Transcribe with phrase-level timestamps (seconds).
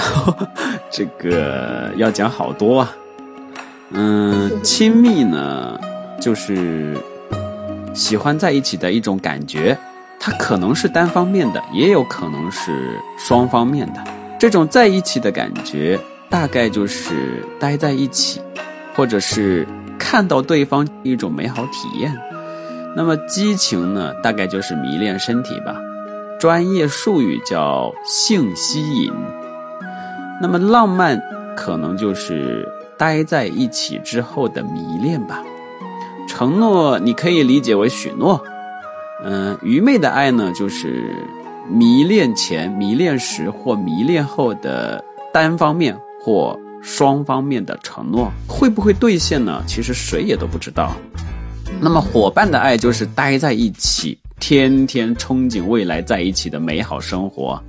[0.90, 2.96] 这个要讲好多啊。
[3.90, 5.78] 嗯，亲密呢，
[6.20, 6.96] 就是
[7.92, 9.76] 喜欢在一起的一种感觉，
[10.20, 14.02] 它可能是单方面的，也有可能是双方面的。
[14.38, 18.40] 这种在一起的感觉，大概就是待在一起，
[18.94, 19.66] 或者是
[19.98, 22.16] 看到对方一种美好体验。
[22.96, 25.76] 那么激情呢，大概就是迷恋身体吧，
[26.38, 29.12] 专业术语叫性吸引。
[30.40, 31.20] 那么浪漫
[31.56, 35.42] 可能就是待在一起之后的迷恋吧。
[36.26, 38.40] 承诺你可以理解为许诺，
[39.24, 41.14] 嗯，愚昧的爱呢，就是
[41.68, 49.62] 迷恋前、迷恋时或迷恋后的单方面或双方面的承诺，会不会兑现呢？
[49.66, 50.92] 其实谁也都不知道。
[51.80, 57.62] 那么伙伴的爱就是待在一起，天天憧憬未来在一起的美好生活。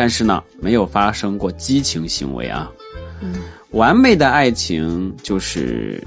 [0.00, 2.70] 但是呢，没有发生过激情行为啊。
[3.70, 6.00] 完美的爱情就是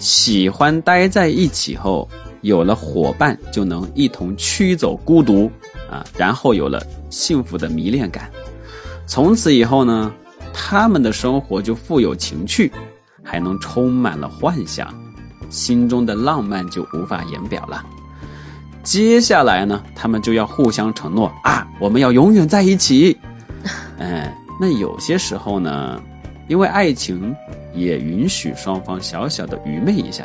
[0.00, 2.08] 喜欢待在一起后，
[2.40, 5.48] 有了伙伴就能一同驱走孤独
[5.88, 8.28] 啊，然后有了幸福的迷恋感。
[9.06, 10.12] 从此以后呢，
[10.52, 12.72] 他们的生活就富有情趣，
[13.22, 14.92] 还能充满了幻想，
[15.50, 17.86] 心中的浪漫就无法言表了。
[18.82, 23.16] 接下来呢，他们就要互相承诺啊，我们要永远在一起。
[23.98, 26.00] 哎，那有些时候呢，
[26.48, 27.34] 因为爱情
[27.74, 30.24] 也允许双方小小的愚昧一下，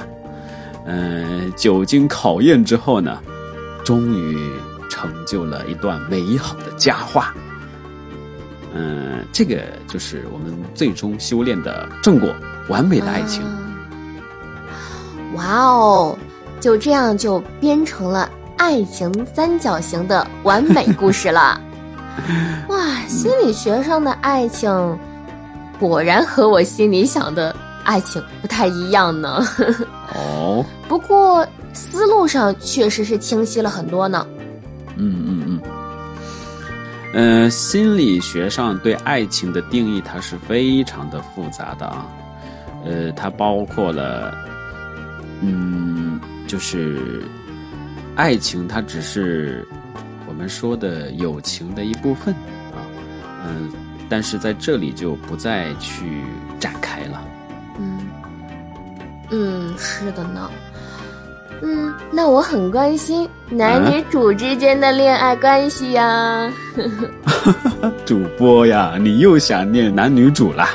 [0.86, 3.22] 嗯，久经考验之后呢，
[3.84, 4.50] 终于
[4.90, 7.34] 成就了一段美好的佳话。
[8.74, 12.34] 嗯，这个就是我们最终修炼的正果，
[12.70, 13.44] 完美的爱情。
[15.36, 16.18] 哇哦，
[16.60, 21.60] 就这样就编成了爱情三角形的完美故事了。
[22.70, 24.70] 哇，心理学上的爱情，
[25.80, 29.46] 果然和我心里想的爱情不太一样呢。
[30.14, 34.26] 哦，不过思路上确实是清晰了很多呢。
[34.98, 35.62] 嗯嗯嗯。
[37.14, 42.06] 呃，心理学上对爱情的定义，它是非常的复杂的啊。
[42.86, 44.34] 呃，它包括了，
[45.42, 47.22] 嗯，就是
[48.16, 49.68] 爱情，它只是。
[50.42, 52.34] 我们说的友情的一部分
[52.74, 52.82] 啊，
[53.46, 53.72] 嗯，
[54.10, 56.24] 但是在这里就不再去
[56.60, 57.24] 展开了。
[57.78, 58.00] 嗯，
[59.30, 60.50] 嗯，是的呢。
[61.62, 66.52] 嗯，那我很关心男女主之间的恋爱关系呀。
[68.04, 70.66] 主播呀，你又想念男女主了？